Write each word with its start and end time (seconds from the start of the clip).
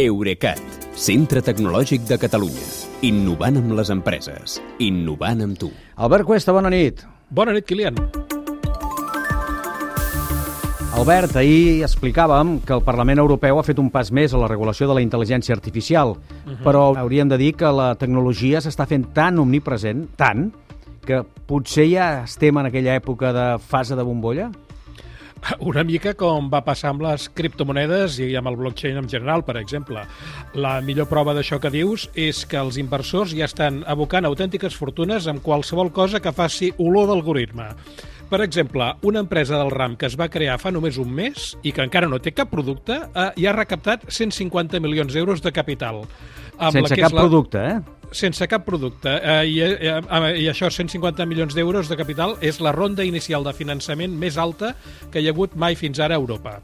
Eurecat, 0.00 0.60
centre 0.96 1.42
tecnològic 1.44 2.06
de 2.08 2.16
Catalunya. 2.16 2.66
Innovant 3.04 3.58
amb 3.60 3.74
les 3.76 3.90
empreses. 3.92 4.54
Innovant 4.80 5.42
amb 5.44 5.58
tu. 5.60 5.68
Albert 6.00 6.24
Cuesta, 6.24 6.54
bona 6.56 6.70
nit. 6.72 7.02
Bona 7.28 7.52
nit, 7.52 7.66
Kilian. 7.68 7.98
Albert, 10.96 11.36
ahir 11.42 11.82
explicàvem 11.84 12.56
que 12.64 12.72
el 12.78 12.84
Parlament 12.86 13.20
Europeu 13.20 13.60
ha 13.60 13.66
fet 13.66 13.78
un 13.82 13.90
pas 13.92 14.08
més 14.12 14.32
a 14.32 14.40
la 14.40 14.48
regulació 14.48 14.88
de 14.88 14.96
la 14.96 15.04
intel·ligència 15.04 15.52
artificial, 15.54 16.16
uh 16.16 16.48
-huh. 16.48 16.62
però 16.64 16.96
hauríem 16.96 17.28
de 17.28 17.36
dir 17.36 17.52
que 17.54 17.70
la 17.72 17.94
tecnologia 17.94 18.60
s'està 18.60 18.86
fent 18.86 19.12
tan 19.12 19.38
omnipresent, 19.38 20.08
tant, 20.16 20.50
que 21.04 21.22
potser 21.46 21.88
ja 21.90 22.24
estem 22.24 22.56
en 22.58 22.66
aquella 22.66 22.96
època 22.96 23.32
de 23.32 23.58
fase 23.58 23.96
de 23.96 24.02
bombolla? 24.02 24.50
Una 25.70 25.84
mica 25.84 26.14
com 26.18 26.50
va 26.52 26.62
passar 26.66 26.92
amb 26.92 27.04
les 27.04 27.28
criptomonedes 27.36 28.18
i 28.24 28.30
amb 28.38 28.50
el 28.50 28.58
blockchain 28.60 29.00
en 29.00 29.08
general, 29.10 29.44
per 29.46 29.56
exemple. 29.60 30.04
La 30.54 30.78
millor 30.84 31.08
prova 31.10 31.34
d'això 31.36 31.60
que 31.62 31.72
dius 31.72 32.08
és 32.18 32.44
que 32.48 32.60
els 32.60 32.78
inversors 32.80 33.34
ja 33.36 33.48
estan 33.48 33.82
abocant 33.90 34.28
autèntiques 34.28 34.76
fortunes 34.76 35.28
amb 35.30 35.42
qualsevol 35.44 35.92
cosa 35.96 36.20
que 36.20 36.34
faci 36.36 36.72
olor 36.78 37.10
d'algoritme. 37.10 37.70
Per 38.30 38.38
exemple, 38.44 38.92
una 39.02 39.24
empresa 39.24 39.58
del 39.58 39.72
RAM 39.74 39.96
que 39.98 40.06
es 40.06 40.14
va 40.18 40.28
crear 40.30 40.60
fa 40.62 40.70
només 40.70 41.00
un 41.02 41.10
mes 41.10 41.54
i 41.66 41.72
que 41.74 41.82
encara 41.82 42.06
no 42.06 42.20
té 42.22 42.30
cap 42.30 42.52
producte, 42.52 43.00
eh, 43.10 43.30
ja 43.42 43.50
ha 43.50 43.56
recaptat 43.56 44.06
150 44.06 44.78
milions 44.78 45.16
d'euros 45.16 45.42
de 45.42 45.50
capital. 45.50 46.04
Amb 46.60 46.78
Sense 46.78 46.94
cap 47.00 47.16
la... 47.16 47.24
producte, 47.24 47.64
eh? 47.72 47.99
Sense 48.12 48.46
cap 48.48 48.64
producte. 48.66 49.12
Eh, 49.22 49.42
i, 49.50 49.58
eh, 49.62 50.00
I 50.42 50.48
això, 50.50 50.70
150 50.70 51.26
milions 51.26 51.54
d'euros 51.54 51.88
de 51.88 51.96
capital, 51.96 52.36
és 52.40 52.60
la 52.60 52.72
ronda 52.72 53.04
inicial 53.04 53.44
de 53.44 53.54
finançament 53.56 54.16
més 54.16 54.38
alta 54.38 54.74
que 55.10 55.20
hi 55.20 55.28
ha 55.28 55.34
hagut 55.36 55.56
mai 55.56 55.76
fins 55.76 56.00
ara 56.00 56.16
a 56.16 56.22
Europa. 56.22 56.60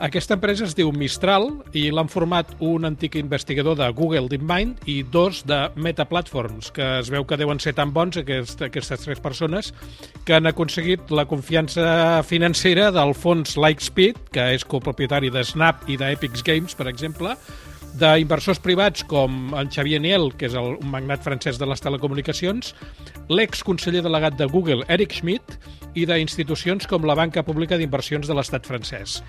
Aquesta 0.00 0.32
empresa 0.32 0.64
es 0.64 0.72
diu 0.72 0.88
Mistral 0.96 1.50
i 1.76 1.90
l'han 1.92 2.08
format 2.08 2.54
un 2.64 2.88
antic 2.88 3.18
investigador 3.20 3.76
de 3.76 3.88
Google 3.92 4.30
DeepMind 4.32 4.86
i 4.88 5.02
dos 5.04 5.42
de 5.44 5.58
Meta 5.76 6.06
Platforms, 6.08 6.70
que 6.72 6.86
es 7.02 7.10
veu 7.12 7.26
que 7.28 7.36
deuen 7.36 7.60
ser 7.60 7.74
tan 7.76 7.92
bons 7.92 8.16
aquest, 8.16 8.62
aquestes 8.64 9.04
tres 9.04 9.20
persones 9.20 9.74
que 10.24 10.38
han 10.38 10.48
aconseguit 10.48 11.12
la 11.12 11.26
confiança 11.28 12.22
financera 12.24 12.88
del 12.96 13.12
fons 13.12 13.58
Lightspeed, 13.60 14.30
que 14.32 14.54
és 14.56 14.64
copropietari 14.64 15.28
de 15.28 15.44
Snap 15.44 15.84
i 15.92 16.00
d'Epics 16.00 16.48
Games, 16.48 16.72
per 16.72 16.88
exemple, 16.88 17.36
d'inversors 17.98 18.60
privats 18.62 19.02
com 19.08 19.54
en 19.58 19.70
Xavier 19.72 20.00
Niel, 20.02 20.30
que 20.38 20.46
és 20.50 20.56
el, 20.58 20.76
un 20.78 20.90
magnat 20.92 21.24
francès 21.24 21.58
de 21.58 21.66
les 21.68 21.82
telecomunicacions, 21.82 22.74
l'ex-conseller 23.30 24.02
delegat 24.06 24.38
de 24.38 24.46
Google, 24.50 24.84
Eric 24.88 25.16
Schmidt, 25.18 25.58
i 25.98 26.04
d'institucions 26.06 26.86
com 26.86 27.06
la 27.06 27.16
Banca 27.18 27.42
Pública 27.42 27.78
d'Inversions 27.78 28.28
de 28.30 28.36
l'Estat 28.36 28.68
francès. 28.68 29.20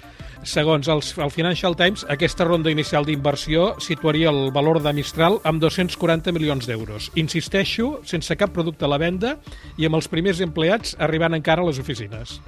Segons 0.45 0.87
els, 0.89 1.11
el 1.21 1.33
Financial 1.33 1.75
Times, 1.77 2.05
aquesta 2.09 2.45
ronda 2.47 2.71
inicial 2.73 3.05
d'inversió 3.05 3.75
situaria 3.81 4.29
el 4.33 4.49
valor 4.53 4.81
de 4.81 4.93
Mistral 4.97 5.39
amb 5.45 5.61
240 5.61 6.33
milions 6.33 6.69
d'euros. 6.69 7.11
Insisteixo, 7.21 7.99
sense 8.09 8.37
cap 8.37 8.53
producte 8.53 8.85
a 8.85 8.89
la 8.93 9.01
venda 9.01 9.35
i 9.77 9.85
amb 9.89 9.97
els 9.99 10.09
primers 10.09 10.41
empleats 10.41 10.97
arribant 10.99 11.37
encara 11.37 11.61
a 11.61 11.69
les 11.69 11.81
oficines. 11.81 12.39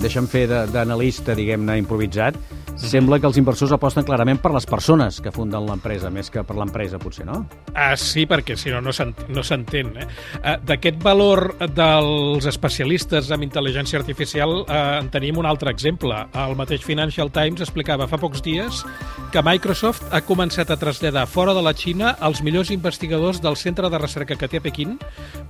Deixa'm 0.00 0.28
fer 0.30 0.46
d'analista, 0.72 1.36
diguem-ne, 1.36 1.76
improvisat, 1.80 2.38
sembla 2.80 3.18
que 3.20 3.28
els 3.28 3.38
inversors 3.40 3.72
aposten 3.76 4.06
clarament 4.06 4.40
per 4.40 4.52
les 4.54 4.66
persones 4.68 5.20
que 5.20 5.32
funden 5.34 5.66
l'empresa, 5.68 6.10
més 6.10 6.30
que 6.32 6.42
per 6.46 6.56
l'empresa, 6.58 6.98
potser, 7.02 7.26
no? 7.28 7.42
Ah, 7.74 7.94
sí, 8.00 8.26
perquè 8.30 8.56
si 8.58 8.72
no, 8.72 8.80
no 8.80 9.44
s'entén. 9.46 9.92
Eh? 10.00 10.06
Ah, 10.42 10.56
D'aquest 10.70 11.00
valor 11.04 11.44
dels 11.76 12.46
especialistes 12.48 13.30
en 13.34 13.44
intel·ligència 13.46 14.00
artificial 14.00 14.62
eh, 14.62 14.80
en 15.00 15.10
tenim 15.12 15.40
un 15.40 15.48
altre 15.48 15.72
exemple. 15.74 16.16
El 16.34 16.56
mateix 16.58 16.84
Financial 16.86 17.30
Times 17.32 17.64
explicava 17.64 18.08
fa 18.10 18.20
pocs 18.20 18.42
dies 18.44 18.84
que 19.30 19.42
Microsoft 19.46 20.08
ha 20.14 20.22
començat 20.26 20.70
a 20.70 20.78
traslladar 20.80 21.26
fora 21.30 21.54
de 21.54 21.62
la 21.62 21.74
Xina 21.76 22.16
els 22.26 22.42
millors 22.42 22.72
investigadors 22.74 23.40
del 23.42 23.56
centre 23.56 23.90
de 23.90 23.98
recerca 24.00 24.36
que 24.38 24.48
té 24.50 24.58
a 24.58 24.64
Pequín 24.64 24.96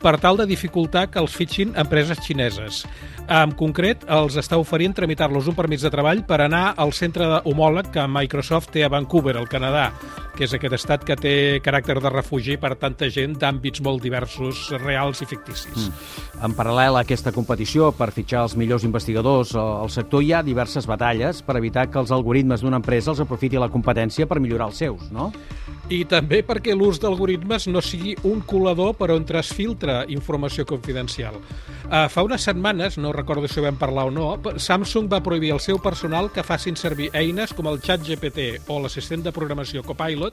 per 0.03 0.19
tal 0.21 0.37
de 0.41 0.49
dificultar 0.49 1.09
que 1.11 1.21
els 1.23 1.35
fitxin 1.37 1.73
empreses 1.81 2.21
xineses. 2.25 2.85
En 3.31 3.53
concret, 3.55 4.03
els 4.11 4.35
està 4.41 4.59
oferint 4.59 4.95
tramitar-los 4.97 5.47
un 5.51 5.55
permís 5.55 5.85
de 5.87 5.91
treball 5.93 6.25
per 6.27 6.41
anar 6.43 6.73
al 6.77 6.91
centre 6.97 7.20
homòleg 7.21 7.91
que 7.95 8.07
Microsoft 8.09 8.73
té 8.75 8.85
a 8.85 8.91
Vancouver, 8.93 9.37
al 9.37 9.49
Canadà, 9.51 9.91
que 10.41 10.47
és 10.49 10.55
aquest 10.57 10.73
estat 10.73 11.03
que 11.05 11.13
té 11.21 11.33
caràcter 11.61 11.99
de 12.01 12.09
refugi 12.09 12.55
per 12.57 12.71
tanta 12.81 13.11
gent 13.13 13.35
d'àmbits 13.43 13.83
molt 13.85 14.01
diversos, 14.01 14.71
reals 14.81 15.21
i 15.21 15.27
ficticis. 15.29 15.91
Mm. 15.91 16.23
En 16.49 16.55
paral·lel 16.57 16.97
a 16.97 17.03
aquesta 17.05 17.29
competició 17.37 17.91
per 17.93 18.09
fitxar 18.17 18.47
els 18.47 18.55
millors 18.57 18.87
investigadors 18.89 19.53
al 19.61 19.93
sector 19.93 20.25
hi 20.25 20.33
ha 20.33 20.41
diverses 20.41 20.89
batalles 20.89 21.43
per 21.45 21.59
evitar 21.61 21.91
que 21.93 22.01
els 22.01 22.15
algoritmes 22.17 22.65
d'una 22.65 22.81
empresa 22.81 23.13
els 23.13 23.21
aprofiti 23.21 23.61
la 23.61 23.69
competència 23.69 24.25
per 24.31 24.41
millorar 24.41 24.71
els 24.71 24.81
seus, 24.81 25.11
no? 25.13 25.29
I 25.91 26.05
també 26.07 26.39
perquè 26.47 26.71
l'ús 26.79 27.01
d'algoritmes 27.03 27.65
no 27.67 27.81
sigui 27.83 28.13
un 28.31 28.45
colador 28.47 28.93
per 28.95 29.09
on 29.11 29.25
transfiltra 29.27 30.05
informació 30.07 30.63
confidencial. 30.63 31.41
Uh, 31.91 32.07
fa 32.07 32.23
unes 32.23 32.45
setmanes, 32.47 32.95
no 33.03 33.11
recordo 33.11 33.49
si 33.51 33.59
vam 33.61 33.75
parlar 33.75 34.05
o 34.07 34.13
no, 34.15 34.29
Samsung 34.55 35.09
va 35.11 35.19
prohibir 35.19 35.51
al 35.51 35.59
seu 35.59 35.81
personal 35.83 36.31
que 36.31 36.45
facin 36.47 36.79
servir 36.79 37.09
eines 37.19 37.51
com 37.59 37.67
el 37.67 37.81
xat 37.83 38.07
GPT 38.07 38.71
o 38.71 38.79
l'assistent 38.79 39.27
de 39.27 39.35
programació 39.35 39.83
Copilot 39.83 40.30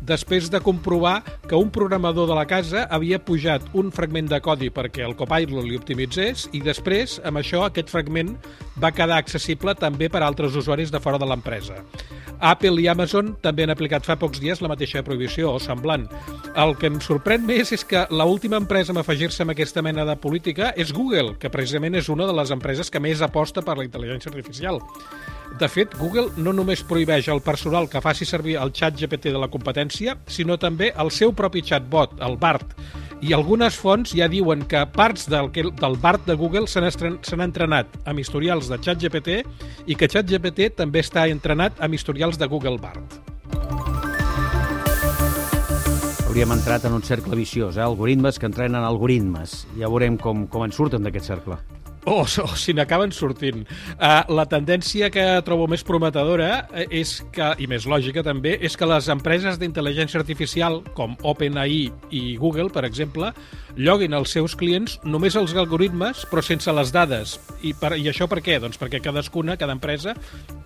després 0.00 0.48
de 0.50 0.60
comprovar 0.64 1.20
que 1.48 1.58
un 1.58 1.70
programador 1.70 2.28
de 2.28 2.34
la 2.34 2.46
casa 2.48 2.86
havia 2.90 3.20
pujat 3.22 3.62
un 3.76 3.92
fragment 3.92 4.30
de 4.30 4.40
codi 4.40 4.70
perquè 4.72 5.04
el 5.06 5.16
Copilot 5.18 5.66
li 5.66 5.76
optimitzés 5.78 6.48
i 6.56 6.62
després, 6.64 7.18
amb 7.24 7.40
això, 7.42 7.66
aquest 7.66 7.92
fragment 7.92 8.34
va 8.80 8.92
quedar 8.96 9.20
accessible 9.20 9.74
també 9.76 10.08
per 10.08 10.22
a 10.22 10.30
altres 10.30 10.56
usuaris 10.56 10.90
de 10.90 11.00
fora 11.00 11.20
de 11.20 11.28
l'empresa. 11.28 11.82
Apple 12.40 12.80
i 12.80 12.86
Amazon 12.88 13.34
també 13.44 13.66
han 13.66 13.74
aplicat 13.74 14.06
fa 14.06 14.16
pocs 14.16 14.40
dies 14.40 14.62
la 14.64 14.70
mateixa 14.72 15.04
prohibició 15.04 15.52
o 15.52 15.58
semblant. 15.60 16.06
El 16.56 16.72
que 16.80 16.88
em 16.88 16.96
sorprèn 17.04 17.44
més 17.44 17.74
és 17.76 17.84
que 17.84 18.06
l 18.08 18.24
última 18.24 18.56
empresa 18.56 18.94
a 18.96 19.02
afegir-se 19.04 19.44
amb 19.44 19.52
aquesta 19.52 19.84
mena 19.84 20.06
de 20.08 20.16
política 20.16 20.72
és 20.76 20.94
Google, 20.96 21.36
que 21.36 21.52
precisament 21.52 21.98
és 22.00 22.08
una 22.08 22.26
de 22.26 22.36
les 22.36 22.50
empreses 22.50 22.88
que 22.90 23.02
més 23.02 23.20
aposta 23.20 23.60
per 23.60 23.76
la 23.76 23.84
intel·ligència 23.84 24.32
artificial. 24.32 24.80
De 25.58 25.68
fet, 25.68 25.92
Google 25.98 26.30
no 26.38 26.52
només 26.54 26.82
prohibeix 26.86 27.28
al 27.28 27.42
personal 27.42 27.88
que 27.90 28.00
faci 28.00 28.24
servir 28.28 28.54
el 28.60 28.70
xat 28.76 28.96
GPT 29.00 29.32
de 29.34 29.40
la 29.40 29.50
competència, 29.50 30.14
sinó 30.30 30.56
també 30.60 30.92
el 30.96 31.10
seu 31.10 31.34
propi 31.36 31.62
chatbot, 31.66 32.14
el 32.22 32.36
BART, 32.40 32.76
i 33.20 33.34
algunes 33.36 33.76
fonts 33.76 34.14
ja 34.16 34.30
diuen 34.32 34.62
que 34.68 34.80
parts 34.94 35.26
del, 35.28 35.50
del 35.52 35.96
BART 36.00 36.24
de 36.30 36.36
Google 36.40 36.68
s'han 36.70 37.44
entrenat 37.44 37.98
amb 38.08 38.22
historials 38.22 38.70
de 38.70 38.78
ChatGPT 38.80 39.40
i 39.90 39.96
que 39.98 40.08
ChatGPT 40.08 40.70
també 40.78 41.02
està 41.04 41.26
entrenat 41.28 41.82
amb 41.84 41.98
historials 41.98 42.40
de 42.40 42.48
Google 42.48 42.78
BART. 42.80 43.18
Hauríem 46.30 46.54
entrat 46.54 46.86
en 46.86 46.94
un 46.94 47.02
cercle 47.02 47.36
viciós, 47.36 47.76
eh? 47.76 47.82
algoritmes 47.82 48.38
que 48.38 48.46
entrenen 48.46 48.86
algoritmes. 48.86 49.64
Ja 49.76 49.90
veurem 49.90 50.16
com, 50.16 50.46
com 50.46 50.64
en 50.64 50.72
surten 50.72 51.02
d'aquest 51.04 51.32
cercle 51.34 51.58
o, 52.04 52.22
o 52.22 52.48
si 52.56 52.74
n'acaben 52.74 53.12
sortint. 53.12 53.64
Uh, 53.96 54.22
la 54.32 54.46
tendència 54.48 55.10
que 55.12 55.24
trobo 55.46 55.66
més 55.70 55.84
prometedora 55.86 56.66
eh, 56.72 56.86
és 57.02 57.18
que, 57.34 57.52
i 57.60 57.68
més 57.70 57.86
lògica 57.90 58.24
també, 58.26 58.56
és 58.60 58.76
que 58.76 58.88
les 58.88 59.10
empreses 59.12 59.58
d'intel·ligència 59.60 60.20
artificial, 60.20 60.80
com 60.96 61.16
OpenAI 61.20 61.82
i 62.16 62.22
Google, 62.40 62.70
per 62.72 62.86
exemple, 62.88 63.32
lloguin 63.76 64.14
als 64.16 64.32
seus 64.34 64.56
clients 64.58 64.98
només 65.04 65.36
els 65.38 65.54
algoritmes, 65.54 66.24
però 66.30 66.42
sense 66.44 66.72
les 66.74 66.92
dades. 66.94 67.36
I, 67.62 67.74
per, 67.76 67.94
I 67.98 68.08
això 68.10 68.28
per 68.30 68.40
què? 68.44 68.58
Doncs 68.62 68.80
perquè 68.80 69.02
cadascuna, 69.04 69.58
cada 69.60 69.76
empresa, 69.76 70.16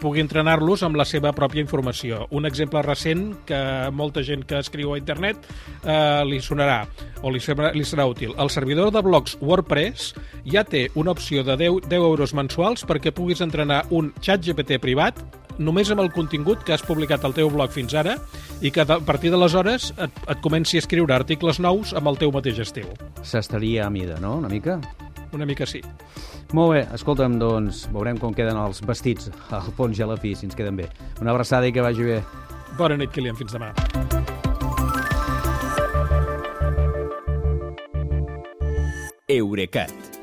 pugui 0.00 0.22
entrenar-los 0.22 0.84
amb 0.86 0.98
la 1.00 1.06
seva 1.08 1.34
pròpia 1.36 1.64
informació. 1.64 2.24
Un 2.34 2.46
exemple 2.48 2.82
recent 2.86 3.26
que 3.48 3.60
molta 3.92 4.22
gent 4.24 4.46
que 4.48 4.60
escriu 4.62 4.94
a 4.94 5.00
internet 5.00 5.48
eh, 5.82 6.22
li 6.28 6.40
sonarà 6.44 6.84
o 7.24 7.32
li 7.32 7.40
serà, 7.42 7.72
li 7.74 7.84
serà 7.88 8.06
útil. 8.08 8.34
El 8.40 8.50
servidor 8.52 8.92
de 8.94 9.02
blogs 9.04 9.38
WordPress 9.40 10.12
ja 10.48 10.64
té 10.68 10.86
una 10.94 11.14
opció 11.14 11.23
de 11.30 11.56
10, 11.56 11.88
10 11.88 12.04
euros 12.04 12.34
mensuals 12.36 12.84
perquè 12.84 13.12
puguis 13.14 13.40
entrenar 13.40 13.84
un 13.90 14.12
xat 14.20 14.44
GPT 14.44 14.76
privat 14.82 15.18
només 15.58 15.90
amb 15.90 16.02
el 16.02 16.10
contingut 16.12 16.64
que 16.66 16.74
has 16.74 16.82
publicat 16.84 17.24
al 17.24 17.34
teu 17.34 17.48
blog 17.50 17.72
fins 17.72 17.94
ara 17.94 18.18
i 18.60 18.70
que 18.74 18.82
a 18.84 18.98
partir 19.00 19.30
d'aleshores 19.32 19.92
et, 19.96 20.20
et 20.28 20.42
comenci 20.44 20.76
a 20.76 20.84
escriure 20.84 21.14
articles 21.14 21.60
nous 21.62 21.94
amb 21.94 22.10
el 22.10 22.18
teu 22.20 22.32
mateix 22.34 22.60
estil. 22.60 22.90
S'estaria 23.22 23.86
a 23.86 23.90
mida, 23.90 24.18
no?, 24.20 24.36
una 24.42 24.50
mica? 24.52 24.80
Una 25.34 25.46
mica 25.46 25.66
sí. 25.66 25.80
Molt 26.54 26.74
bé, 26.74 26.82
escolta'm, 26.94 27.38
doncs 27.40 27.86
veurem 27.94 28.20
com 28.20 28.34
queden 28.36 28.60
els 28.60 28.82
vestits 28.86 29.32
al 29.50 29.72
fons 29.74 29.98
i 29.98 30.04
a 30.04 30.10
la 30.10 30.18
fi, 30.20 30.34
si 30.36 30.46
ens 30.46 30.54
queden 30.54 30.76
bé. 30.78 30.90
Una 31.22 31.32
abraçada 31.32 31.66
i 31.66 31.74
que 31.74 31.82
vagi 31.82 32.06
bé. 32.06 32.20
Bona 32.78 32.98
nit, 33.00 33.10
Kilian, 33.14 33.38
fins 33.38 33.54
demà. 33.54 33.72
Eurecat, 39.34 40.13